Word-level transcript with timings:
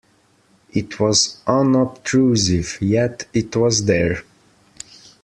It 0.71 0.99
was 0.99 1.37
unobtrusive, 1.45 2.79
yet 2.81 3.27
it 3.35 3.55
was 3.55 3.85
there. 3.85 4.23